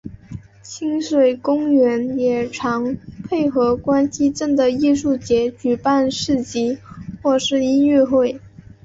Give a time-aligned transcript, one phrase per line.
[0.63, 2.97] 亲水公园也常
[3.29, 6.79] 配合关西镇的艺术节举办市集
[7.21, 8.41] 或是音乐会。